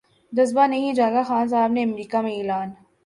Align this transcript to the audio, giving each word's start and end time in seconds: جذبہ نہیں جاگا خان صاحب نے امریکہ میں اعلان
جذبہ 0.33 0.65
نہیں 0.67 0.93
جاگا 0.93 1.23
خان 1.23 1.47
صاحب 1.47 1.71
نے 1.71 1.83
امریکہ 1.83 2.21
میں 2.21 2.35
اعلان 2.37 2.69